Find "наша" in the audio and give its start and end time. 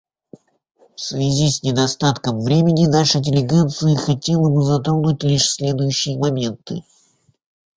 2.87-3.19